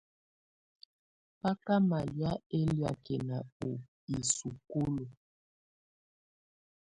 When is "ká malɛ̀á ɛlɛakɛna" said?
1.65-3.37